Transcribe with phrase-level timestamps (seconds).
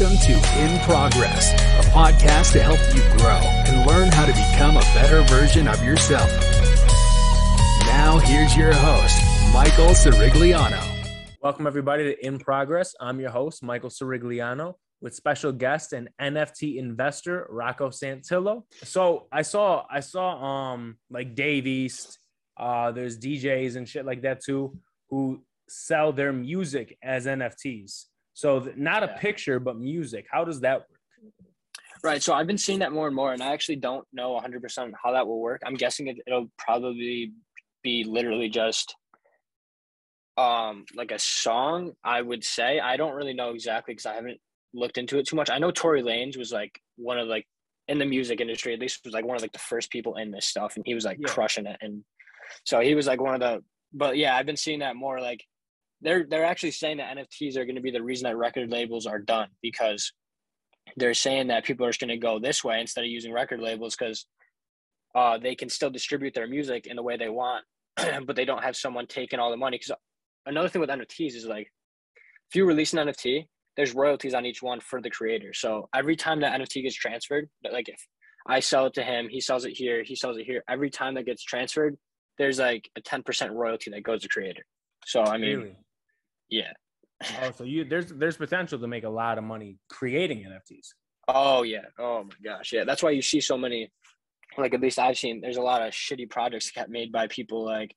[0.00, 4.78] Welcome to In Progress, a podcast to help you grow and learn how to become
[4.78, 6.30] a better version of yourself.
[7.80, 10.80] Now, here's your host, Michael Sirigliano.
[11.42, 12.94] Welcome, everybody, to In Progress.
[13.00, 18.62] I'm your host, Michael Sirigliano, with special guest and NFT investor Rocco Santillo.
[18.84, 22.18] So I saw, I saw, um, like Dave East.
[22.56, 24.78] Uh, there's DJs and shit like that too,
[25.10, 28.06] who sell their music as NFTs.
[28.34, 30.26] So not a picture, but music.
[30.30, 30.88] How does that work?
[32.02, 32.22] Right.
[32.22, 35.12] So I've been seeing that more and more, and I actually don't know 100% how
[35.12, 35.62] that will work.
[35.64, 37.32] I'm guessing it, it'll probably
[37.82, 38.94] be literally just
[40.38, 44.38] um like a song i would say i don't really know exactly because i haven't
[44.72, 47.46] looked into it too much i know tory lanez was like one of like
[47.88, 50.30] in the music industry at least was like one of like the first people in
[50.30, 51.28] this stuff and he was like Yeah.
[51.28, 52.02] crushing it and
[52.64, 55.44] so he was like one of the but yeah i've been seeing that more like
[56.02, 59.06] they're they're actually saying that nfts are going to be the reason that record labels
[59.06, 60.12] are done because
[60.96, 63.60] they're saying that people are just going to go this way instead of using record
[63.60, 64.26] labels because
[65.14, 67.64] uh, they can still distribute their music in the way they want,
[67.96, 69.78] but they don't have someone taking all the money.
[69.78, 69.96] Because
[70.46, 71.70] another thing with NFTs is like,
[72.50, 75.52] if you release an NFT, there's royalties on each one for the creator.
[75.54, 78.06] So every time that NFT gets transferred, like if
[78.46, 80.62] I sell it to him, he sells it here, he sells it here.
[80.68, 81.96] Every time that gets transferred,
[82.38, 84.62] there's like a 10% royalty that goes to creator.
[85.06, 85.76] So I mean, Really?
[86.52, 86.72] Yeah.
[87.42, 90.88] Oh, so you there's there's potential to make a lot of money creating NFTs.
[91.28, 91.86] Oh yeah.
[91.98, 92.72] Oh my gosh.
[92.72, 92.84] Yeah.
[92.84, 93.90] That's why you see so many
[94.58, 97.64] like at least I've seen there's a lot of shitty projects kept made by people
[97.64, 97.94] like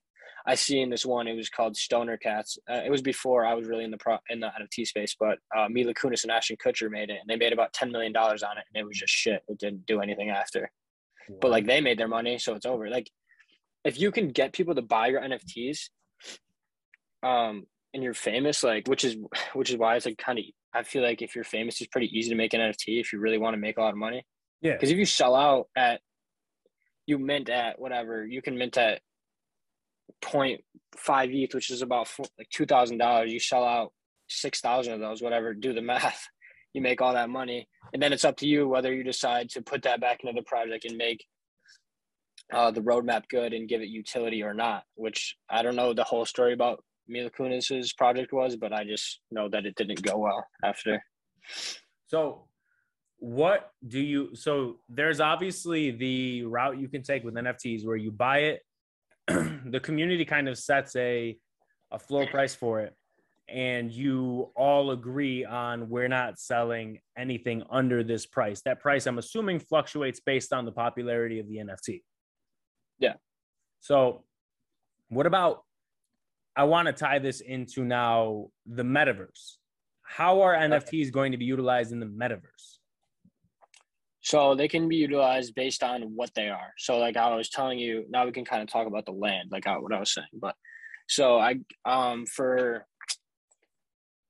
[0.47, 2.57] I see in this one it was called Stoner Cats.
[2.69, 5.39] Uh, it was before I was really in the pro in the NFT space, but
[5.57, 8.41] uh, Mila Kunis and Ashton Kutcher made it and they made about 10 million dollars
[8.41, 9.41] on it and it was just shit.
[9.49, 10.71] It didn't do anything after.
[11.41, 12.87] But like they made their money, so it's over.
[12.89, 13.09] Like
[13.83, 15.89] if you can get people to buy your NFTs
[17.23, 19.15] um and you're famous like which is
[19.53, 22.15] which is why it's like kind of I feel like if you're famous it's pretty
[22.15, 24.25] easy to make an NFT if you really want to make a lot of money.
[24.61, 26.01] yeah, Because if you sell out at,
[27.07, 28.99] you mint at whatever, you can mint at
[30.21, 30.59] 0.5
[31.33, 33.31] ETH, which is about four, like two thousand dollars.
[33.31, 33.93] You sell out
[34.27, 35.53] six thousand of those, whatever.
[35.53, 36.27] Do the math.
[36.73, 39.61] You make all that money, and then it's up to you whether you decide to
[39.61, 41.23] put that back into the project and make
[42.53, 44.83] uh, the roadmap good and give it utility or not.
[44.95, 49.21] Which I don't know the whole story about Mila Kunis's project was, but I just
[49.31, 51.03] know that it didn't go well after.
[52.07, 52.47] So,
[53.17, 54.35] what do you?
[54.35, 58.61] So, there's obviously the route you can take with NFTs where you buy it,
[59.27, 61.37] the community kind of sets a
[61.91, 62.95] a floor price for it,
[63.47, 68.61] and you all agree on we're not selling anything under this price.
[68.65, 72.01] That price, I'm assuming, fluctuates based on the popularity of the NFT.
[72.99, 73.13] Yeah.
[73.79, 74.23] So,
[75.09, 75.64] what about?
[76.55, 79.57] I want to tie this into now the metaverse.
[80.03, 82.77] How are NFTs going to be utilized in the metaverse?
[84.21, 86.73] So they can be utilized based on what they are.
[86.77, 89.49] So like I was telling you, now we can kind of talk about the land,
[89.51, 90.27] like I, what I was saying.
[90.33, 90.55] But
[91.07, 92.85] so I um for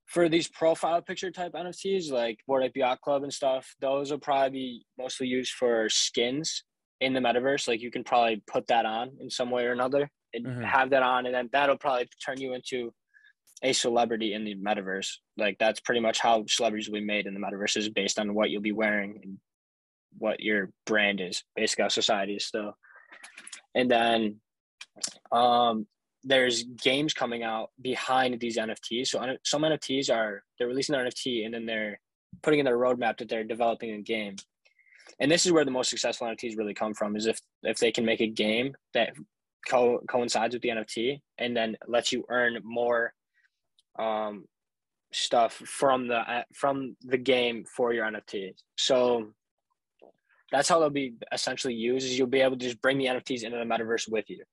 [0.07, 4.19] for these profile picture type NFTs like Bored Ape Yacht Club and stuff, those will
[4.19, 6.63] probably be mostly used for skins
[6.99, 7.67] in the metaverse.
[7.67, 10.63] Like you can probably put that on in some way or another and Mhm.
[10.63, 12.93] have that on, and then that'll probably turn you into
[13.63, 15.17] a celebrity in the metaverse.
[15.37, 18.33] Like that's pretty much how celebrities will be made in the metaverse is based on
[18.33, 19.39] what you'll be wearing and
[20.17, 22.77] what your brand is, basically how society is still.
[23.73, 24.41] And then
[25.31, 25.87] um
[26.23, 29.07] there's games coming out behind these NFTs.
[29.09, 31.99] So some NFTs are they're releasing their NFT and then they're
[32.41, 34.35] putting in their roadmap that they're developing a game.
[35.19, 37.91] And this is where the most successful NFTs really come from is if if they
[37.91, 39.13] can make a game that
[39.67, 43.13] co- coincides with the NFT and then lets you earn more
[43.97, 44.45] um
[45.13, 48.55] stuff from the uh, from the game for your NFTs.
[48.77, 49.31] So
[50.51, 53.43] that's how they'll be essentially used is you'll be able to just bring the NFTs
[53.43, 54.43] into the metaverse with you.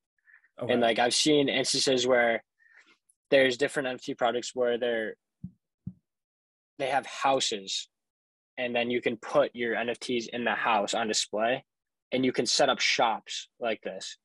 [0.63, 0.73] Okay.
[0.73, 2.43] And like I've seen instances where
[3.31, 5.15] there's different NFT projects where they're
[6.79, 7.89] they have houses
[8.59, 11.65] and then you can put your NFTs in the house on display
[12.13, 14.19] and you can set up shops like this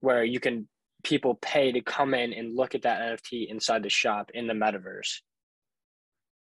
[0.00, 0.68] where you can
[1.04, 4.54] people pay to come in and look at that NFT inside the shop in the
[4.54, 5.20] metaverse.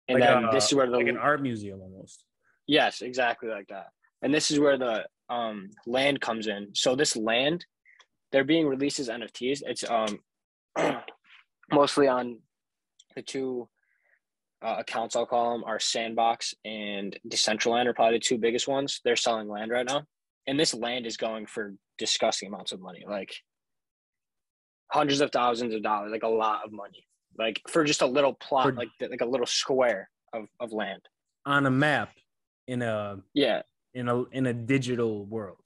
[0.07, 2.23] And Like then a- this is where the like an art museum almost.
[2.67, 3.87] Yes, exactly like that.
[4.21, 6.69] And this is where the um, land comes in.
[6.73, 7.65] So this land,
[8.31, 9.61] they're being released as NFTs.
[9.65, 10.19] It's um
[11.71, 12.39] mostly on
[13.15, 13.67] the two
[14.63, 19.01] uh, accounts I'll call them are Sandbox and Decentraland are probably the two biggest ones.
[19.03, 20.03] They're selling land right now,
[20.47, 23.33] and this land is going for disgusting amounts of money, like
[24.91, 27.05] hundreds of thousands of dollars, like a lot of money,
[27.37, 31.01] like for just a little plot, For- like like a little square of of land.
[31.45, 32.11] on a map
[32.67, 33.61] in a Yeah,
[33.93, 35.65] in a in a digital world,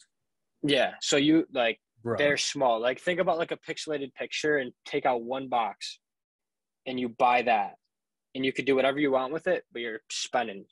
[0.64, 0.94] yeah.
[1.02, 2.18] So you like bro.
[2.18, 2.80] they're small.
[2.82, 6.00] Like think about like a pixelated picture and take out one box,
[6.86, 7.76] and you buy that,
[8.36, 10.66] and you could do whatever you want with it, but you're spending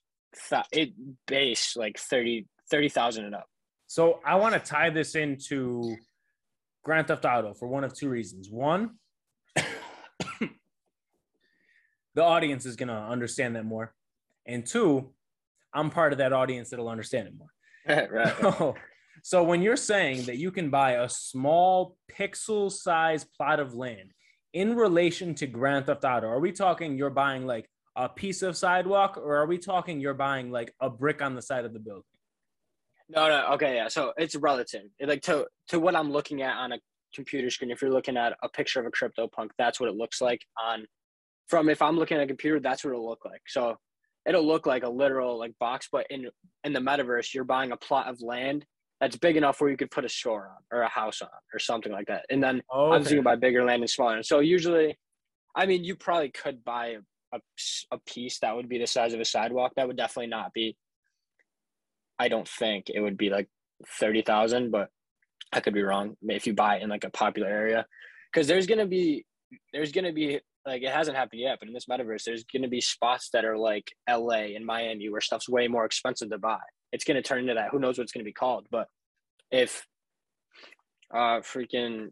[0.50, 0.90] th- it
[1.28, 3.48] base like 30 30,000 and up.
[3.88, 5.96] So I want to tie this into
[6.84, 8.50] Grand Theft Auto for one of two reasons.
[8.50, 8.96] One,
[9.56, 9.64] the
[12.24, 13.94] audience is going to understand that more.
[14.46, 15.14] And two,
[15.74, 17.48] I'm part of that audience that'll understand it more.
[18.12, 18.74] right.
[19.24, 24.12] so when you're saying that you can buy a small pixel sized plot of land
[24.52, 28.58] in relation to Grand Theft Auto, are we talking you're buying like a piece of
[28.58, 31.80] sidewalk or are we talking you're buying like a brick on the side of the
[31.80, 32.04] building?
[33.10, 33.88] No, no, okay, yeah.
[33.88, 34.84] So it's relative.
[35.00, 36.80] It, like to to what I'm looking at on a
[37.16, 37.72] computer screen.
[37.72, 40.42] If you're looking at a picture of a crypto punk, that's what it looks like
[40.62, 40.86] on.
[41.48, 43.42] From if I'm looking at a computer, that's what it'll look like.
[43.48, 43.76] So
[44.28, 46.28] it'll look like a literal like box, but in
[46.64, 48.66] in the metaverse, you're buying a plot of land
[49.00, 51.60] that's big enough where you could put a store on or a house on or
[51.60, 52.26] something like that.
[52.30, 54.24] And then Oh, obviously you can buy bigger land and smaller.
[54.24, 54.98] So usually,
[55.56, 56.98] I mean, you probably could buy
[57.34, 57.40] a, a,
[57.92, 59.74] a piece that would be the size of a sidewalk.
[59.76, 60.76] That would definitely not be.
[62.20, 63.48] I don't think it would be like
[64.00, 64.90] thirty thousand, but
[65.54, 66.16] I could be wrong.
[66.24, 67.86] If you buy it in like a popular area,
[68.32, 69.26] because there's gonna be
[69.74, 72.82] there's gonna be like it hasn't happened yet, but in this metaverse, there's gonna be
[72.82, 74.56] spots that are like L.A.
[74.56, 76.60] and Miami where stuff's way more expensive to buy.
[76.92, 77.70] It's gonna turn into that.
[77.72, 78.68] Who knows what it's gonna be called?
[78.70, 78.88] But
[79.52, 79.86] if
[81.14, 82.10] uh freaking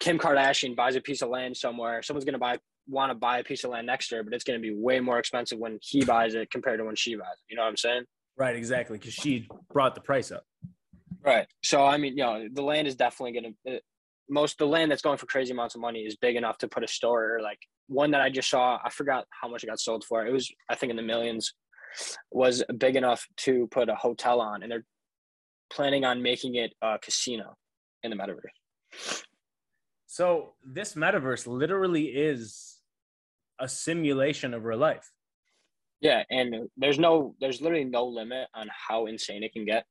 [0.00, 2.58] Kim Kardashian buys a piece of land somewhere, someone's gonna buy
[2.88, 4.98] want to buy a piece of land next to her, but it's gonna be way
[4.98, 7.50] more expensive when he buys it compared to when she buys it.
[7.50, 8.04] You know what I'm saying?
[8.36, 8.98] Right, exactly.
[8.98, 10.44] Because she brought the price up.
[11.24, 11.46] Right.
[11.62, 13.78] So I mean, you know, the land is definitely going to uh,
[14.28, 16.82] most the land that's going for crazy amounts of money is big enough to put
[16.82, 18.78] a store or like one that I just saw.
[18.82, 20.26] I forgot how much it got sold for.
[20.26, 21.54] It was I think in the millions.
[22.30, 24.86] Was big enough to put a hotel on, and they're
[25.70, 27.54] planning on making it a casino
[28.02, 29.22] in the metaverse.
[30.06, 32.78] So this metaverse literally is
[33.60, 35.10] a simulation of real life.
[36.02, 39.86] Yeah, and there's no, there's literally no limit on how insane it can get.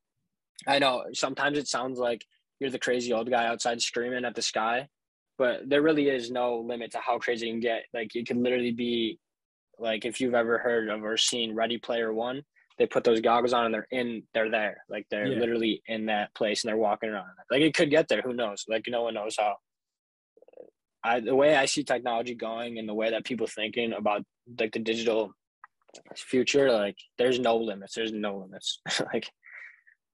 [0.68, 2.26] I know sometimes it sounds like
[2.60, 4.90] you're the crazy old guy outside screaming at the sky,
[5.38, 7.84] but there really is no limit to how crazy you can get.
[7.94, 9.20] Like it could literally be
[9.80, 12.44] like if you've ever heard of or seen Ready Player One,
[12.78, 15.40] they put those goggles on and they're in, they're there, like they're Yeah.
[15.40, 17.28] literally in that place and they're walking around.
[17.50, 18.22] Like it could get there.
[18.22, 18.66] Who knows?
[18.68, 19.56] Like no one knows how.
[21.04, 24.24] I the way I see technology going and the way that people thinking about
[24.60, 25.34] like the digital
[26.16, 27.96] future, like there's no limits.
[27.96, 28.82] There's no limits.
[29.14, 29.30] like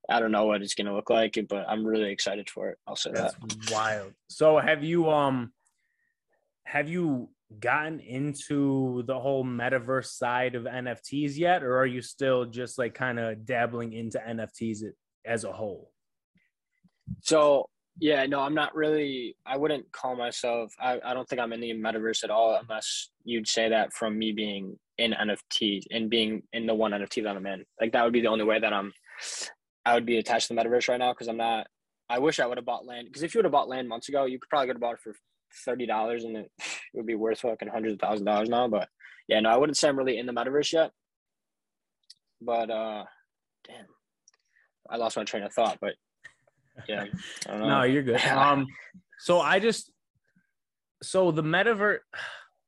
[0.09, 2.77] I don't know what it's gonna look like, but I'm really excited for it.
[2.87, 3.35] I'll say that.
[3.71, 4.13] Wild.
[4.29, 5.51] So have you um
[6.65, 7.29] have you
[7.59, 12.93] gotten into the whole metaverse side of NFTs yet or are you still just like
[12.93, 14.83] kind of dabbling into NFTs
[15.25, 15.91] as a whole?
[17.21, 17.69] So
[17.99, 19.35] yeah, no, I'm not really.
[19.45, 20.73] I wouldn't call myself.
[20.79, 24.17] I, I don't think I'm in the metaverse at all, unless you'd say that from
[24.17, 27.63] me being in NFTs and being in the one NFT that I'm in.
[27.79, 28.91] Like that would be the only way that I'm.
[29.85, 31.67] I would be attached to the metaverse right now because I'm not.
[32.09, 34.09] I wish I would have bought land because if you would have bought land months
[34.09, 35.13] ago, you could probably have bought it for
[35.65, 36.51] thirty dollars and it,
[36.93, 38.67] would be worth fucking hundreds of thousand dollars now.
[38.67, 38.87] But
[39.27, 40.91] yeah, no, I wouldn't say I'm really in the metaverse yet.
[42.41, 43.03] But uh,
[43.67, 43.85] damn,
[44.89, 45.77] I lost my train of thought.
[45.81, 45.95] But
[46.87, 47.05] yeah,
[47.47, 47.67] I don't know.
[47.67, 48.21] No, you're good.
[48.25, 48.67] Um,
[49.19, 49.91] so I just
[51.01, 51.99] so the metaverse,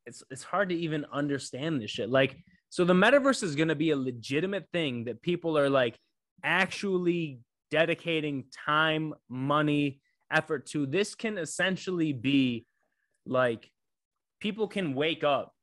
[0.09, 2.09] it's it's hard to even understand this shit.
[2.09, 2.35] Like,
[2.69, 5.97] so the metaverse is gonna be a legitimate thing that people are like
[6.43, 7.39] actually
[7.71, 10.01] dedicating time, money,
[10.31, 10.85] effort to.
[10.85, 12.65] This can essentially be
[13.25, 13.69] like
[14.39, 15.53] people can wake up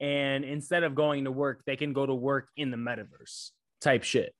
[0.00, 3.50] and instead of going to work, they can go to work in the metaverse
[3.80, 4.34] type shit.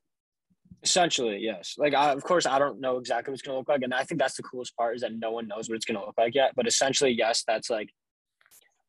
[0.83, 1.77] Essentially, yes.
[1.79, 3.83] Like, I, of course, I don't know exactly what it's going to look like.
[3.83, 6.01] And I think that's the coolest part is that no one knows what it's going
[6.01, 6.53] to look like yet.
[6.57, 7.91] But essentially, yes, that's like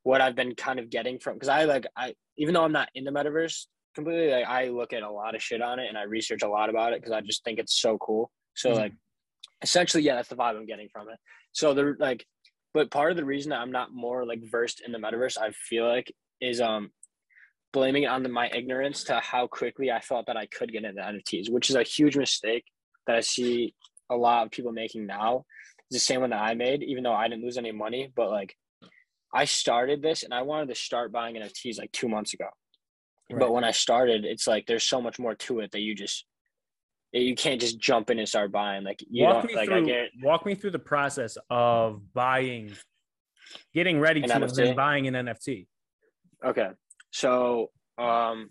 [0.04, 2.90] what I've been kind of getting from because I like, I, even though I'm not
[2.94, 5.98] in the metaverse completely, like, I look at a lot of shit on it and
[5.98, 8.32] I research a lot about it because I just think it's so cool.
[8.56, 8.76] So, Mhm.
[8.76, 8.94] like,
[9.62, 11.18] essentially, yeah, that's the vibe I'm getting from it.
[11.54, 12.26] So, the like,
[12.74, 15.52] but part of the reason that I'm not more like versed in the metaverse, I
[15.52, 16.92] feel like, is um
[17.72, 20.84] blaming it on the, my ignorance to how quickly I thought that I could get
[20.84, 22.66] into NFTs, which is a huge mistake
[23.08, 23.74] that I see
[24.12, 25.46] a lot of people making now.
[25.90, 28.12] It's the same one that I made, even though I didn't lose any money.
[28.16, 28.56] But like,
[29.34, 32.46] I started this and I wanted to start buying NFTs like two months ago.
[33.30, 33.40] Right.
[33.40, 36.26] But when I started, it's like there's so much more to it that you just
[37.12, 38.84] you can't just jump in and start buying.
[38.84, 42.74] Like you walk me like I through get walk me through the process of buying
[43.74, 45.68] getting ready to and then buying an nft
[46.46, 46.70] Okay.
[47.12, 48.50] So um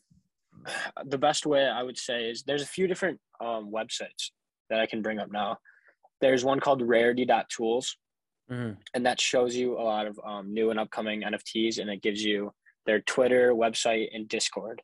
[1.04, 4.30] the best way I would say is there's a few different um, websites
[4.70, 5.58] that I can bring up now.
[6.20, 7.96] There's one called rarity.tools,
[8.52, 8.76] Mhm.
[8.94, 12.22] and that shows you a lot of um, new and upcoming NFTs, and it gives
[12.22, 12.52] you
[12.84, 14.82] their Twitter, website, and Discord.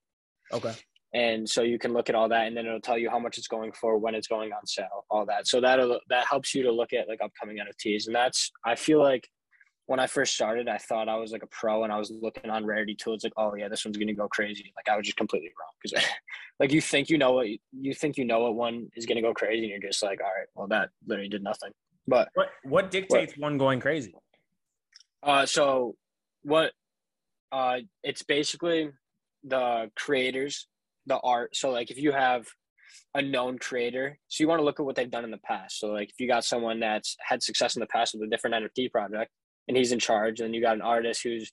[0.53, 0.75] Okay.
[1.15, 3.39] And so you can look at all that, and then it'll tell you how much
[3.39, 5.47] it's going for, when it's going on sale, all that.
[5.47, 9.01] So that that helps you to look at like upcoming NFTs, and that's I feel
[9.01, 9.29] like
[9.87, 12.51] when I first started, I thought I was like a pro, and I was looking
[12.51, 14.73] on Rarity tools, like, oh yeah, this one's gonna go crazy.
[14.77, 16.05] Like I was just completely wrong because,
[16.61, 19.33] like, you think you know what you think you know what one is gonna go
[19.35, 21.73] crazy, and you're just like, all right, well that literally did nothing.
[22.09, 24.15] But What what dictates one going crazy?
[25.23, 25.95] uh, so
[26.43, 26.73] what?
[27.53, 28.91] Uh, it's basically
[29.45, 30.69] the creators,
[31.07, 31.55] the art.
[31.55, 32.47] So like, if you have
[33.15, 35.79] a known creator, so you want to look at what they've done in the past.
[35.79, 38.57] So like, if you got someone that's had success in the past with a different
[38.57, 39.31] NFT project,
[39.67, 41.53] and he's in charge, and you got an artist who's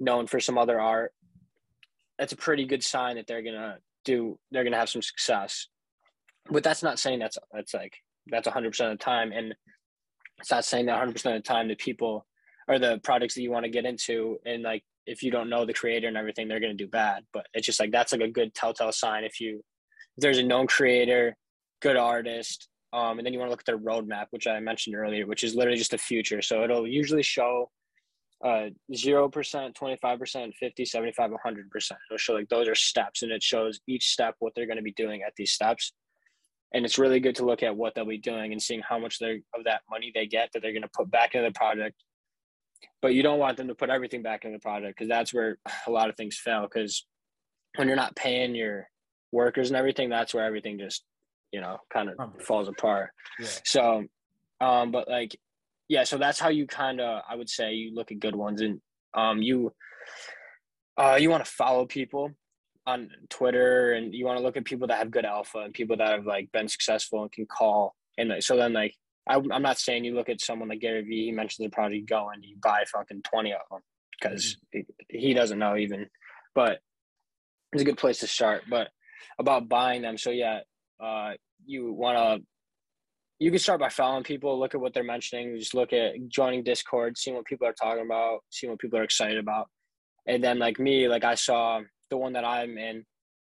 [0.00, 1.12] known for some other art,
[2.18, 4.38] that's a pretty good sign that they're gonna do.
[4.50, 5.68] They're gonna have some success.
[6.50, 7.94] But that's not saying that's that's like
[8.26, 9.54] that's 100 percent of the time, and
[10.38, 12.26] it's not saying that 100 percent of the time the people
[12.68, 15.64] or the products that you want to get into and like if you don't know
[15.64, 17.24] the creator and everything they're going to do bad.
[17.32, 19.56] But it's just like that's like a good telltale sign if you
[20.16, 21.36] if there's a known creator
[21.80, 24.96] good artist um, and then you want to look at their roadmap which i mentioned
[24.96, 26.42] earlier which is literally just the future.
[26.42, 27.70] So it'll usually show
[28.44, 33.80] uh, 0% 25% 50 75 100% it'll show like those are steps and it shows
[33.88, 35.92] each step what they're going to be doing at these steps
[36.74, 39.20] and it's really good to look at what they'll be doing and seeing how much
[39.22, 41.96] of that money they get that they're going to put back into the project
[43.02, 45.58] but you don't want them to put everything back in the project because that's where
[45.86, 47.06] a lot of things fail because
[47.76, 48.88] when you're not paying your
[49.32, 51.04] workers and everything that's where everything just
[51.52, 52.42] you know kind of Crumbles.
[52.44, 53.46] falls apart Yeah.
[53.64, 54.04] so
[54.60, 55.38] um but like
[55.88, 58.60] yeah so that's how you kind of i would say you look at good ones
[58.60, 58.80] and
[59.14, 59.72] um you
[60.98, 62.30] uh you want to follow people
[62.88, 65.96] on twitter and you want to look at people that have good alpha and people
[65.96, 68.94] that have like been successful and can call and like, so then like
[69.28, 72.08] I, i'm not saying you look at someone like gary vee he mentions a project
[72.08, 73.80] go and you buy fucking 20 of them
[74.18, 76.06] because he, he doesn't know even
[76.54, 76.78] but
[77.72, 78.88] it's a good place to start but
[79.38, 80.60] about buying them so yeah
[81.00, 81.32] uh
[81.66, 82.46] you want to
[83.38, 86.64] you can start by following people, look at what they're mentioning, just look at joining
[86.64, 89.68] Discord, seeing what people are talking about, seeing what people are excited about.
[90.26, 91.80] And then like me, like I saw
[92.10, 93.04] the one that I'm in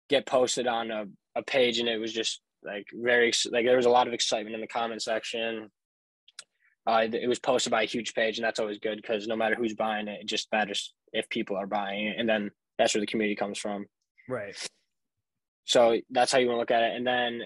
[0.09, 3.85] get posted on a, a page and it was just like very like there was
[3.85, 5.69] a lot of excitement in the comment section.
[6.87, 9.55] Uh, it was posted by a huge page and that's always good because no matter
[9.55, 12.15] who's buying it, it just matters if people are buying it.
[12.17, 13.85] And then that's where the community comes from.
[14.27, 14.55] Right.
[15.65, 16.95] So that's how you want to look at it.
[16.95, 17.41] And then,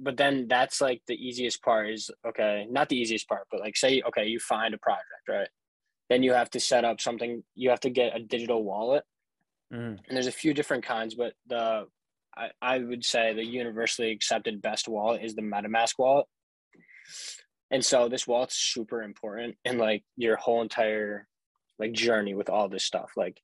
[0.00, 3.76] but then that's like the easiest part is okay, not the easiest part, but like
[3.76, 5.48] say, okay, you find a project, right?
[6.10, 9.04] Then you have to set up something, you have to get a digital wallet.
[9.72, 9.98] Mhm.
[10.06, 11.86] And there's a few different kinds, but the,
[12.36, 16.26] I, I would say the universally accepted best wallet is the MetaMask wallet.
[17.70, 21.26] And so this wallet's super important in like your whole entire
[21.78, 23.12] like journey with all this stuff.
[23.16, 23.40] Like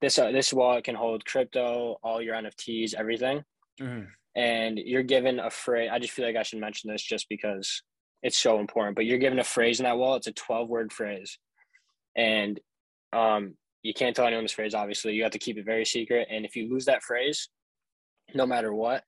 [0.00, 3.44] this, uh, this wallet can hold crypto, all your NFTs, everything
[3.80, 4.08] Mhm.
[4.34, 5.90] and you're given a phrase.
[5.92, 7.82] I just feel like I should mention this just because
[8.22, 8.96] it's so important.
[8.96, 10.20] But you're given a phrase in that wallet.
[10.20, 11.38] It's a 12 word phrase,
[12.16, 12.58] and
[13.12, 14.74] um, you can't tell anyone this phrase.
[14.74, 16.28] Obviously, you have to keep it very secret.
[16.30, 17.48] And if you lose that phrase,
[18.34, 19.04] no matter what,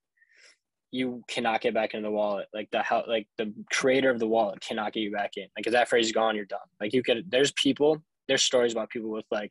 [0.93, 2.47] you cannot get back into the wallet.
[2.53, 5.47] Like the how, like the creator of the wallet cannot get you back in.
[5.57, 6.59] Like if that phrase is gone, you're done.
[6.81, 7.31] Like you could.
[7.31, 8.03] There's people.
[8.29, 9.51] There's stories about people with like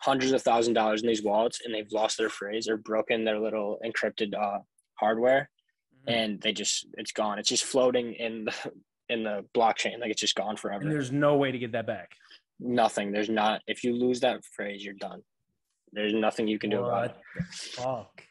[0.00, 3.38] hundreds of thousand dollars in these wallets and they've lost their phrase or broken their
[3.38, 4.58] little encrypted uh,
[4.94, 5.48] hardware
[6.08, 6.12] Mhm.
[6.12, 8.72] and they just it's gone it's just floating in the
[9.08, 11.86] in the blockchain like it's just gone And forever there's no way to get that
[11.86, 12.10] back.
[12.60, 15.22] Nothing there's not if you lose that phrase you're done
[15.92, 18.22] there's nothing you can do about it fuck?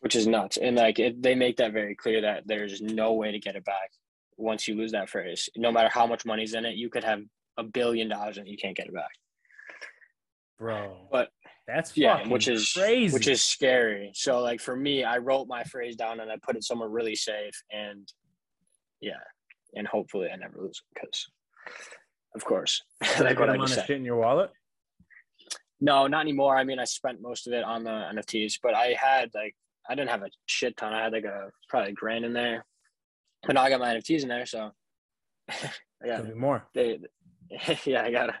[0.00, 3.30] which is nuts and like it, they make that very clear that there's no way
[3.30, 3.90] to get it back
[4.36, 7.20] once you lose that phrase no matter how much money's in it you could have
[7.58, 9.10] a billion dollars and you can't get it back
[10.58, 11.08] Bro.
[11.10, 11.30] But-
[11.66, 13.12] that's yeah which is crazy.
[13.12, 16.54] which is scary so like for me i wrote my phrase down and i put
[16.54, 18.12] it somewhere really safe and
[19.00, 19.14] yeah
[19.74, 21.26] and hopefully i never lose it because
[22.36, 22.82] of course.
[23.02, 23.90] Is there a like what i just said.
[23.90, 24.50] in your wallet.
[25.80, 26.56] no not anymore.
[26.56, 29.54] I mean i spent most of it on the nfts but i had like
[29.88, 30.92] i didn't have a shit ton.
[30.92, 32.64] I had like a probably a grand in there.
[33.44, 34.70] But now i got my nfts in there so
[36.04, 36.20] yeah.
[36.20, 36.68] Could be more.
[36.74, 36.98] they
[37.84, 38.34] yeah i gotta.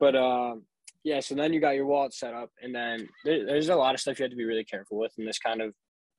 [0.00, 0.64] But um
[1.04, 3.94] yeah so then you got your wallet set up and then there, there's a lot
[3.94, 5.72] of stuff you have to be really careful with in this kind of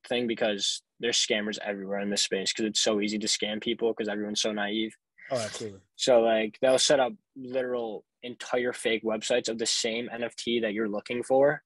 [0.08, 3.92] thing because there's scammers everywhere in this space because it's so easy to scam people
[3.92, 4.94] because everyone's so naive
[5.30, 5.80] Oh, absolutely.
[5.96, 10.88] so like they'll set up literal entire fake websites of the same nft that you're
[10.88, 11.62] looking for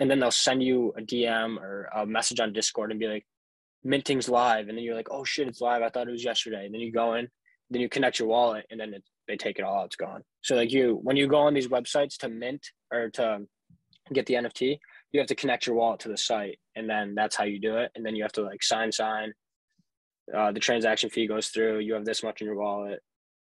[0.00, 3.26] and then they'll send you a DM or a message on Discord and be like,
[3.84, 4.68] minting's live.
[4.68, 5.82] And then you're like, oh shit, it's live.
[5.82, 6.64] I thought it was yesterday.
[6.64, 7.28] And then you go in,
[7.70, 9.86] then you connect your wallet and then it, they take it all out.
[9.86, 10.22] It's gone.
[10.42, 13.40] So like you, when you go on these websites to mint or to
[14.12, 14.78] get the NFT,
[15.12, 17.76] you have to connect your wallet to the site and then that's how you do
[17.76, 17.90] it.
[17.94, 19.34] And then you have to like sign, sign.
[20.34, 21.80] Uh, the transaction fee goes through.
[21.80, 23.00] You have this much in your wallet.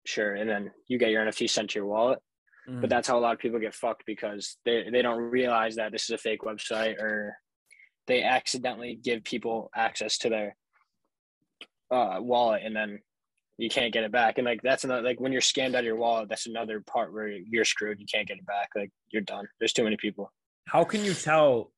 [0.07, 0.35] Sure.
[0.35, 2.19] And then you get your NFT sent to your wallet.
[2.69, 2.81] Mm.
[2.81, 5.93] But that's how a lot of people get fucked because they, they don't realize that
[5.93, 7.37] this is a fake website or
[8.07, 10.57] they accidentally give people access to their
[11.91, 13.01] uh, wallet and then
[13.59, 14.39] you can't get it back.
[14.39, 17.13] And like that's another like when you're scammed out of your wallet, that's another part
[17.13, 18.01] where you're screwed.
[18.01, 18.71] You can't get it back.
[18.75, 19.47] Like you're done.
[19.59, 20.33] There's too many people.
[20.67, 21.73] How can you tell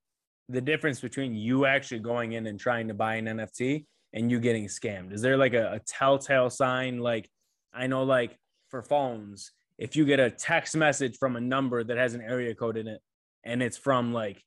[0.49, 4.41] the difference between you actually going in and trying to buy an NFT and you
[4.41, 5.13] getting scammed?
[5.13, 6.99] Is there like a, a telltale sign?
[6.99, 7.29] Like
[7.73, 8.37] I know like
[8.69, 12.55] for phones, if you get a text message from a number that has an area
[12.55, 13.01] code in it
[13.45, 14.43] and it's from like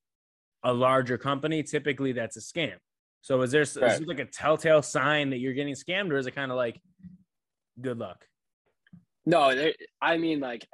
[0.63, 2.75] a larger company, typically that's a scam.
[3.21, 3.91] So is there, right.
[3.91, 6.57] is there like a telltale sign that you're getting scammed, or is it kind of
[6.57, 6.79] like
[7.81, 8.23] good luck?
[9.25, 10.67] No, there, I mean like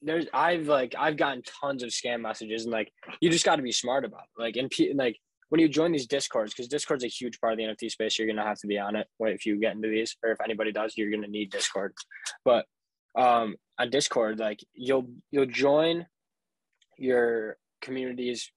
[0.00, 3.62] there's I've like I've gotten tons of scam messages and like you just got to
[3.62, 4.42] be smart about it.
[4.42, 5.18] like and like
[5.48, 8.28] when you join these discords because discord's a huge part of the nft space you're
[8.28, 10.94] gonna have to be on it if you get into these or if anybody does
[10.96, 11.92] you're gonna need discord
[12.44, 12.64] but
[13.16, 16.06] um on discord like you'll you'll join
[16.98, 18.50] your community's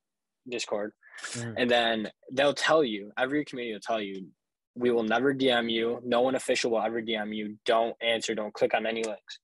[0.49, 0.91] discord
[1.33, 1.53] mm.
[1.57, 4.27] and then they'll tell you every community will tell you
[4.75, 5.99] we will never dm you.
[6.03, 7.57] No one official will ever dm you.
[7.65, 9.39] Don't answer don't click on any links.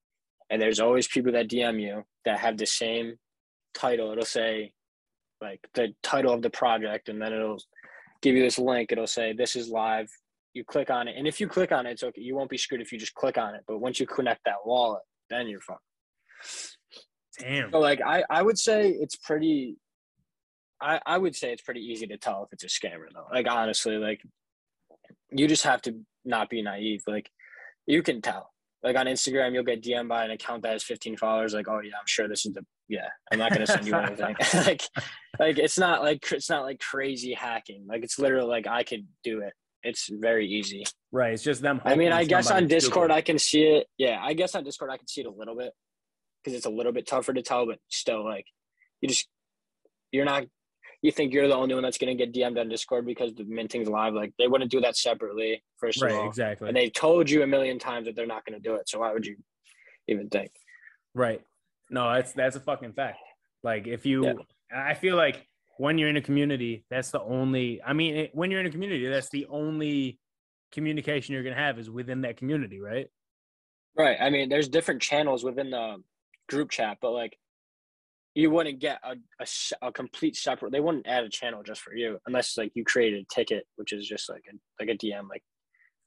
[0.49, 3.15] And there's always people that dm you that have the same
[3.73, 4.11] title.
[4.11, 4.71] It'll say
[5.41, 7.61] like the title of the project and then it'll
[8.21, 10.09] give you this link it'll say this is live
[10.53, 12.57] you click on it and if you click on it it's okay you won't be
[12.57, 15.61] screwed if you just click on it but once you connect that wallet then you're
[15.61, 15.81] fucked
[17.39, 19.77] damn so like i i would say it's pretty
[20.79, 23.25] I, I would say it's pretty easy to tell if it's a scammer though.
[23.31, 24.21] Like honestly, like
[25.31, 27.03] you just have to not be naive.
[27.07, 27.29] Like
[27.85, 28.51] you can tell.
[28.83, 31.53] Like on Instagram, you'll get DM by an account that has 15 followers.
[31.53, 33.07] Like, oh yeah, I'm sure this is the yeah.
[33.31, 34.35] I'm not gonna send you anything.
[34.53, 34.83] like,
[35.39, 37.85] like it's not like it's not like crazy hacking.
[37.87, 39.53] Like it's literally like I could do it.
[39.83, 40.85] It's very easy.
[41.11, 41.33] Right.
[41.33, 41.81] It's just them.
[41.85, 43.87] I mean, I guess on Discord I can see it.
[43.97, 45.71] Yeah, I guess on Discord I can see it a little bit
[46.43, 48.45] because it's a little bit tougher to tell, but still, like
[49.01, 49.27] you just
[50.11, 50.45] you're not
[51.01, 53.43] you think you're the only one that's going to get DM'd on Discord because the
[53.43, 54.13] minting's live.
[54.13, 56.27] Like they wouldn't do that separately, first right, of all.
[56.27, 56.67] Exactly.
[56.67, 58.89] And they told you a million times that they're not going to do it.
[58.89, 59.35] So why would you
[60.07, 60.51] even think?
[61.13, 61.41] Right.
[61.89, 63.19] No, that's that's a fucking fact.
[63.63, 64.33] Like if you, yeah.
[64.75, 67.81] I feel like when you're in a community, that's the only.
[67.83, 70.19] I mean, when you're in a community, that's the only
[70.71, 73.07] communication you're gonna have is within that community, right?
[73.95, 74.17] Right.
[74.19, 76.03] I mean, there's different channels within the
[76.49, 77.37] group chat, but like
[78.37, 81.95] you wouldn't get a, a, a, complete separate they wouldn't add a channel just for
[81.95, 85.27] you unless like you created a ticket which is just like a like a dm
[85.29, 85.41] like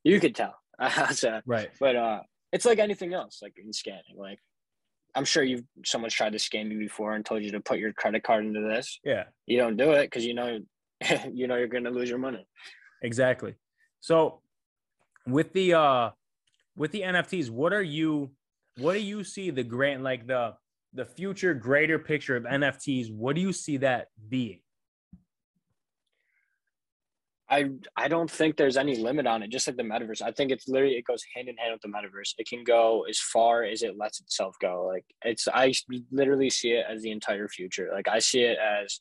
[0.05, 0.55] you could tell.
[1.13, 1.69] So, right.
[1.79, 2.21] but uh
[2.53, 4.39] it's like anything else like in scanning like
[5.15, 7.93] i'm sure you've someone's tried to scam you before and told you to put your
[7.93, 8.99] credit card into this.
[9.05, 9.25] Yeah.
[9.47, 10.59] You don't do it because you know
[11.33, 12.47] you know you're gonna lose your money.
[13.03, 13.57] Exactly.
[14.01, 14.41] So
[15.27, 16.11] with the uh
[16.77, 18.31] with the nfts what are you
[18.79, 20.55] what do you see the grant like the
[20.93, 24.61] the future greater picture of NFTs, what do you see that being?
[27.49, 29.51] I I don't think there's any limit on it.
[29.51, 31.89] Just like the metaverse, I think it's literally it goes hand in hand with the
[31.89, 32.35] metaverse.
[32.39, 34.87] It can go as far as it lets itself go.
[34.87, 35.73] Like it's I
[36.13, 37.91] literally see it as the entire future.
[37.93, 39.01] Like I see it as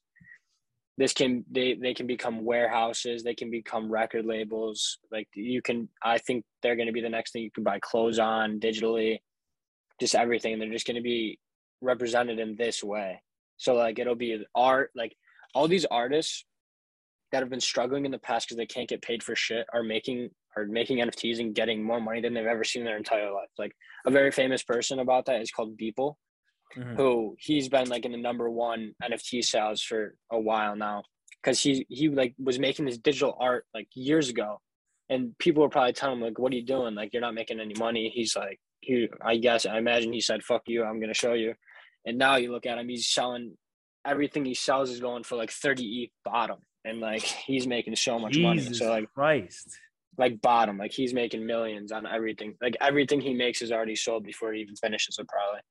[0.97, 3.23] this can they they can become warehouses.
[3.23, 4.97] They can become record labels.
[5.11, 5.87] Like you can.
[6.03, 9.19] I think they're going to be the next thing you can buy clothes on digitally.
[9.99, 10.57] Just everything.
[10.57, 11.37] They're just going to be
[11.81, 13.21] represented in this way.
[13.57, 15.15] So like it'll be art, like
[15.53, 16.45] all these artists
[17.31, 19.83] that have been struggling in the past because they can't get paid for shit are
[19.83, 23.31] making are making NFTs and getting more money than they've ever seen in their entire
[23.31, 23.49] life.
[23.57, 23.71] Like
[24.05, 26.15] a very famous person about that is called Beeple,
[26.75, 26.95] mm-hmm.
[26.95, 31.03] who he's been like in the number one NFT sales for a while now
[31.41, 34.59] because he he like was making this digital art like years ago,
[35.09, 36.95] and people were probably telling him like, "What are you doing?
[36.95, 40.43] Like you're not making any money." He's like, he I guess I imagine he said,
[40.43, 41.53] "Fuck you, I'm gonna show you."
[42.05, 43.57] And now you look at him, he's selling
[44.05, 46.59] everything he sells is going for like 30 ETH bottom.
[46.85, 48.77] And like he's making so much Jesus money.
[48.77, 49.77] So like Christ.
[50.17, 50.77] Like bottom.
[50.77, 52.55] Like he's making millions on everything.
[52.61, 55.61] Like everything he makes is already sold before he even finishes it probably.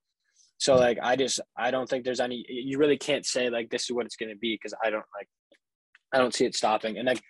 [0.58, 0.80] So mm.
[0.80, 3.92] like I just I don't think there's any you really can't say like this is
[3.92, 5.28] what it's gonna be because I don't like
[6.12, 6.98] I don't see it stopping.
[6.98, 7.22] And like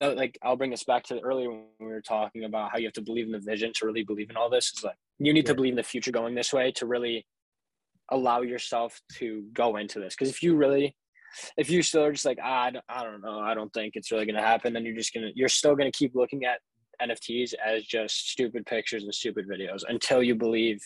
[0.00, 2.94] like I'll bring us back to earlier when we were talking about how you have
[2.94, 4.72] to believe in the vision to really believe in all this.
[4.76, 5.50] Is like you need yeah.
[5.50, 7.26] to believe in the future going this way to really
[8.10, 10.94] allow yourself to go into this because if you really
[11.56, 13.94] if you still are just like ah, I don't, I don't know, I don't think
[13.96, 16.60] it's really gonna happen, then you're just gonna you're still gonna keep looking at
[17.02, 20.80] NFTs as just stupid pictures and stupid videos until you believe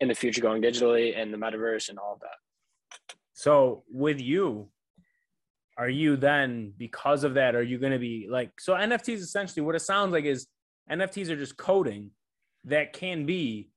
[0.00, 3.16] in the future going digitally and the metaverse and all of that.
[3.32, 4.68] So with you,
[5.78, 7.54] are you then because of that?
[7.54, 8.74] Are you going to be like so?
[8.74, 10.46] NFTs essentially what it sounds like is
[10.90, 12.10] NFTs are just coding
[12.64, 13.70] that can be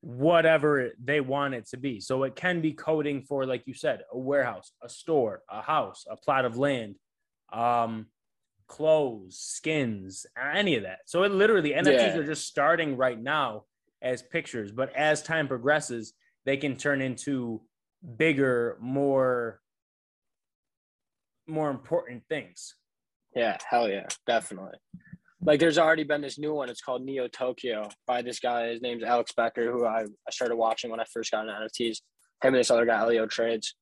[0.00, 2.00] whatever they want it to be.
[2.00, 6.04] So it can be coding for, like you said, a warehouse, a store, a house,
[6.08, 6.96] a plot of land,
[7.52, 8.06] um,
[8.68, 11.00] clothes, skins, any of that.
[11.06, 12.16] So it literally NFTs yeah.
[12.18, 13.64] are just starting right now
[14.00, 16.12] as pictures, but as time progresses,
[16.44, 17.60] they can turn into
[18.16, 19.60] bigger, more
[21.46, 22.74] more important things.
[23.34, 24.78] Yeah, hell yeah, definitely.
[25.40, 26.68] Like there's already been this new one.
[26.68, 28.68] It's called Neo Tokyo by this guy.
[28.68, 31.98] His name's Alex Becker, who I, I started watching when I first got into NFTs.
[32.42, 33.74] Him and this other guy, Elliotrades.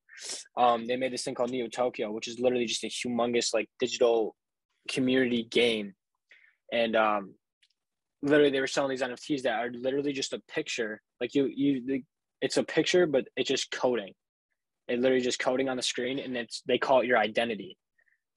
[0.56, 3.68] Um, they made this thing called Neo Tokyo, which is literally just a humongous like
[3.78, 4.34] digital
[4.90, 5.94] community game.
[6.72, 7.34] And um,
[8.22, 11.00] literally they were selling these NFTs that are literally just a picture.
[11.20, 12.02] Like you, you,
[12.42, 14.12] it's a picture, but it's just coding.
[14.88, 17.76] It literally just coding on the screen, and it's they call it your identity.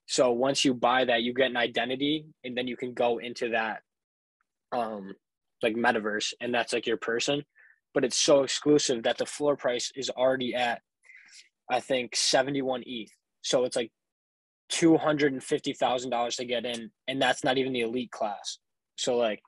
[0.10, 3.50] So once you buy that, you get an identity, and then you can go into
[3.50, 3.82] that,
[4.72, 5.13] um,
[5.62, 7.43] like metaverse, and that's like your person.
[7.93, 10.82] But it's so exclusive that the floor price is already at,
[11.69, 13.12] I think, seventy one ETH.
[13.43, 13.91] So it's like
[14.67, 18.10] two hundred and fifty thousand dollars to get in, and that's not even the elite
[18.10, 18.58] class.
[18.95, 19.41] So like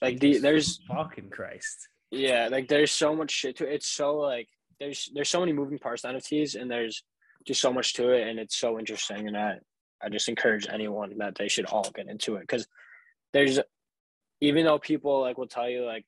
[0.00, 1.88] like the there's fucking Christ.
[2.12, 3.74] Yeah, like there's so much shit to it.
[3.74, 4.46] It's so like
[4.78, 7.02] there's there's so many moving parts to NFTs and there's
[7.48, 9.54] just so much to it and it's so interesting and I
[10.02, 12.68] I just encourage anyone that they should all get into it because
[13.32, 13.58] there's
[14.40, 16.04] even though people like will tell you like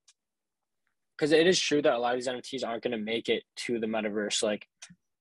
[1.16, 3.42] because it is true that a lot of these NFTs aren't going to make it
[3.56, 4.66] to the metaverse like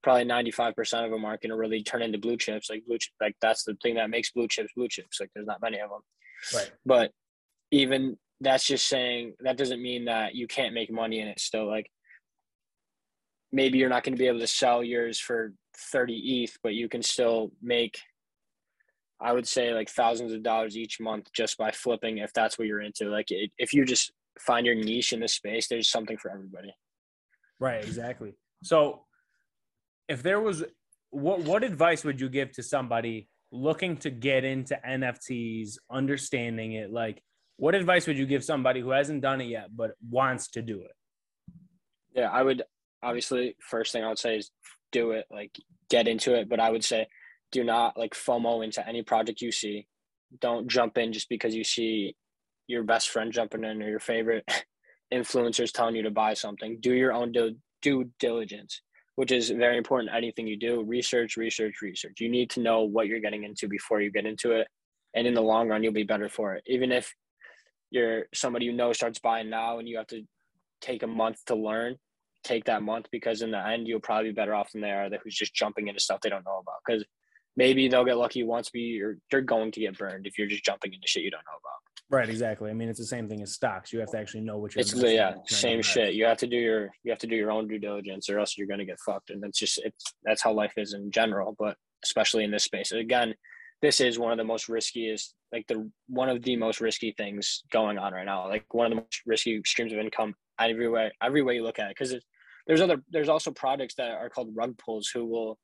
[0.02, 3.34] probably 95% of them aren't going to really turn into blue chips like blue like
[3.40, 6.00] that's the thing that makes blue chips blue chips like there's not many of them
[6.54, 6.70] right.
[6.84, 7.12] But
[7.70, 11.66] even that's just saying that doesn't mean that you can't make money in it still
[11.66, 11.90] like
[13.52, 16.88] maybe you're not going to be able to sell yours for 30 ETH, but you
[16.88, 17.98] can still make,
[19.20, 22.68] I would say, like thousands of dollars each month just by flipping if that's what
[22.68, 23.08] you're into.
[23.10, 26.74] Like, it, if you just find your niche in this space, there's something for everybody.
[27.58, 28.34] Right, exactly.
[28.62, 29.02] So,
[30.08, 30.64] if there was,
[31.10, 36.92] what what advice would you give to somebody looking to get into NFTs, understanding it?
[36.92, 37.22] Like,
[37.56, 40.80] what advice would you give somebody who hasn't done it yet but wants to do
[40.80, 40.92] it?
[42.14, 42.62] Yeah, I would
[43.02, 44.50] obviously first thing I would say is
[44.92, 45.56] do it, like
[45.88, 46.48] get into it.
[46.48, 47.06] But I would say
[47.52, 49.86] do not like FOMO into any project you see.
[50.40, 52.14] Don't jump in just because you see
[52.68, 54.44] your best friend jumping in or your favorite
[55.12, 56.78] influencers telling you to buy something.
[56.80, 58.80] Do your own due, due diligence,
[59.16, 60.14] which is very important.
[60.14, 62.20] Anything you do, research, research, research.
[62.20, 64.68] You need to know what you're getting into before you get into it.
[65.14, 66.62] And in the long run, you'll be better for it.
[66.68, 67.12] Even if
[67.90, 70.22] you're somebody you know starts buying now and you have to
[70.80, 71.96] take a month to learn
[72.42, 75.10] take that month because in the end you'll probably be better off than they are
[75.10, 76.76] that who's just jumping into stuff they don't know about.
[76.86, 77.04] Because
[77.56, 80.64] maybe they'll get lucky once but you're you're going to get burned if you're just
[80.64, 82.18] jumping into shit you don't know about.
[82.18, 82.70] Right exactly.
[82.70, 83.92] I mean it's the same thing as stocks.
[83.92, 86.14] You have to actually know what you're it's yeah same shit.
[86.14, 88.56] You have to do your you have to do your own due diligence or else
[88.56, 89.30] you're going to get fucked.
[89.30, 92.92] And that's just it's that's how life is in general but especially in this space.
[92.92, 93.34] Again
[93.82, 97.62] this is one of the most riskiest like the one of the most risky things
[97.72, 98.48] going on right now.
[98.48, 101.78] Like one of the most risky streams of income every way every way you look
[101.78, 101.96] at it.
[101.98, 102.14] Because
[102.70, 105.58] there's other there's also projects that are called rug pulls who will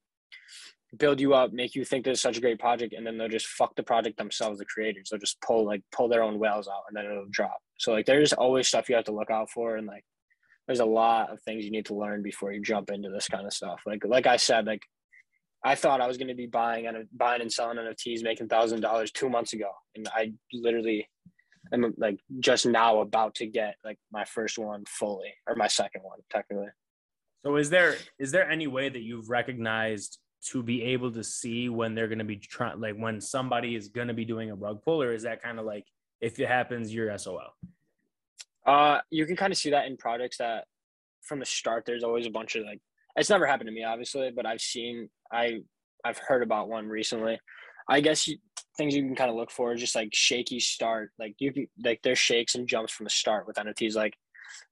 [0.98, 3.28] build you up, make you think this is such a great project, and then they'll
[3.28, 5.10] just fuck the project themselves, the creators.
[5.10, 7.58] They'll just pull like pull their own whales out and then it'll drop.
[7.78, 10.04] So like there's always stuff you have to look out for and like
[10.66, 13.46] there's a lot of things you need to learn before you jump into this kind
[13.46, 13.82] of stuff.
[13.86, 14.82] Like like I said, like
[15.64, 18.80] I thought I was going to be buying and buying and selling NFTs, making thousand
[18.80, 21.08] dollars two months ago, and I literally
[21.72, 26.02] am like just now about to get like my first one fully or my second
[26.02, 26.66] one technically.
[27.46, 30.18] So is there is there any way that you've recognized
[30.50, 33.86] to be able to see when they're going to be trying like when somebody is
[33.86, 35.84] going to be doing a rug pull or is that kind of like
[36.20, 37.54] if it happens you're SOL?
[38.66, 40.64] Uh, you can kind of see that in products that
[41.22, 42.80] from the start there's always a bunch of like
[43.14, 45.58] it's never happened to me obviously but i've seen i
[46.04, 47.38] i've heard about one recently
[47.88, 48.38] i guess you,
[48.76, 51.52] things you can kind of look for is just like shaky start like you
[51.84, 54.14] like there's shakes and jumps from the start with nfts like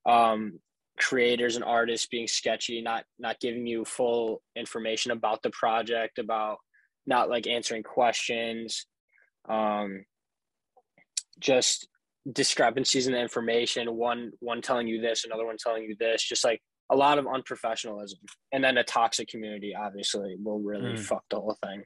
[0.06, 0.60] um
[0.98, 6.58] creators and artists being sketchy not not giving you full information about the project about
[7.06, 8.86] not like answering questions
[9.48, 10.04] um
[11.40, 11.88] just
[12.32, 16.44] discrepancies in the information one one telling you this another one telling you this just
[16.44, 18.12] like a lot of unprofessionalism,
[18.52, 20.98] and then a toxic community obviously will really Mm.
[21.00, 21.82] fuck the whole thing.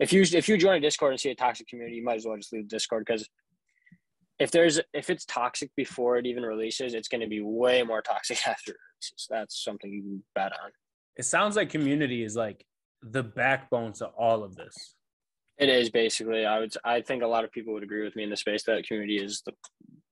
[0.00, 2.26] If you if you join a Discord and see a toxic community, you might as
[2.26, 3.28] well just leave Discord because
[4.38, 8.02] if there's if it's toxic before it even releases, it's going to be way more
[8.02, 9.26] toxic after it releases.
[9.30, 10.70] That's something you can bet on.
[11.16, 12.64] It sounds like community is like
[13.02, 14.74] the backbone to all of this.
[15.58, 16.44] It is basically.
[16.44, 16.74] I would.
[16.84, 19.16] I think a lot of people would agree with me in the space that community
[19.16, 19.52] is the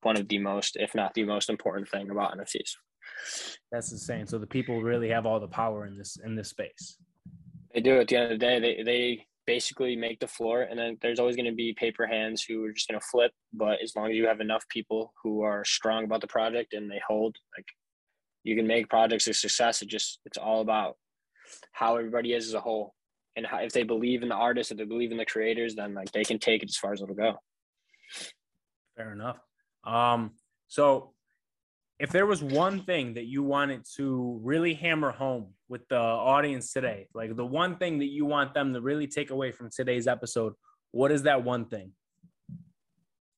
[0.01, 2.73] one of the most, if not the most important thing about NFTs.
[3.71, 4.27] That's insane.
[4.27, 6.97] So the people really have all the power in this in this space.
[7.75, 8.01] They do.
[8.01, 11.19] At the end of the day, they they basically make the floor, and then there's
[11.19, 13.33] always going to be paper hands who are just going to flip.
[13.53, 16.91] But as long as you have enough people who are strong about the project and
[16.91, 17.67] they hold, like
[18.43, 19.83] you can make projects a success.
[19.83, 20.97] It just it's all about
[21.73, 22.95] how everybody is as a whole,
[23.37, 25.95] and how, if they believe in the artists, if they believe in the creators, then
[25.95, 27.35] like they can take it as far as it'll go.
[28.97, 29.39] Fair enough.
[29.85, 30.33] Um,
[30.69, 31.14] so
[31.99, 36.73] if there was one thing that you wanted to really hammer home with the audience
[36.73, 40.07] today, like the one thing that you want them to really take away from today's
[40.07, 40.55] episode,
[40.91, 41.93] what is that one thing?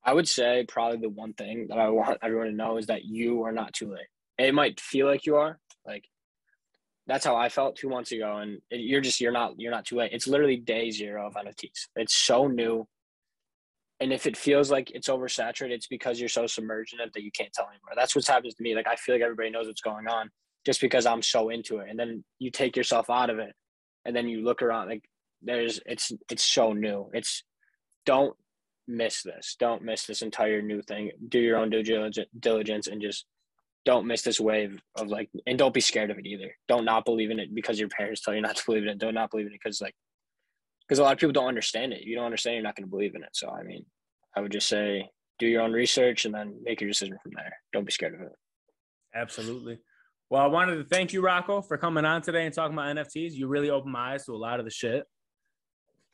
[0.02, 3.04] I would say probably the one thing that I want everyone to know is that
[3.04, 4.06] you are not too late.
[4.38, 6.04] It might feel like you are, like
[7.06, 9.96] that's how I felt two months ago, and you're just you're not you're not too
[9.96, 10.12] late.
[10.12, 11.88] It's literally day zero of NFTs.
[11.96, 12.86] It's so new,
[14.00, 17.22] and if it feels like it's oversaturated, it's because you're so submerged in it that
[17.22, 17.92] you can't tell anymore.
[17.96, 18.74] That's what's happens to me.
[18.74, 20.30] Like I feel like everybody knows what's going on
[20.64, 23.54] just because I'm so into it, and then you take yourself out of it,
[24.04, 25.04] and then you look around like
[25.42, 27.10] there's it's it's so new.
[27.12, 27.42] It's
[28.04, 28.36] don't
[28.88, 29.56] miss this.
[29.58, 31.10] Don't miss this entire new thing.
[31.28, 33.26] Do your own due diligence- diligence and just
[33.84, 36.56] don't miss this wave of like, and don't be scared of it either.
[36.68, 38.98] Don't not believe in it because your parents tell you not to believe in it.
[38.98, 39.94] Don't not believe in it because like,
[40.86, 42.02] because a lot of people don't understand it.
[42.02, 43.30] You don't understand, you're not going to believe in it.
[43.32, 43.84] So I mean,
[44.36, 47.56] I would just say do your own research and then make your decision from there.
[47.72, 48.32] Don't be scared of it.
[49.14, 49.78] Absolutely.
[50.30, 53.32] Well, I wanted to thank you, Rocco, for coming on today and talking about NFTs.
[53.32, 55.04] You really opened my eyes to a lot of the shit.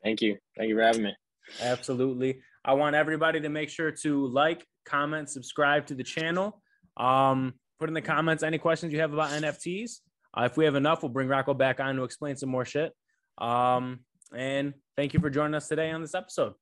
[0.05, 0.37] Thank you.
[0.57, 1.15] Thank you for having me.
[1.61, 2.41] Absolutely.
[2.65, 6.61] I want everybody to make sure to like, comment, subscribe to the channel.
[6.97, 10.01] Um, put in the comments any questions you have about NFTs.
[10.37, 12.93] Uh, if we have enough, we'll bring Rocco back on to explain some more shit.
[13.39, 14.01] Um,
[14.37, 16.55] and thank you for joining us today on this episode.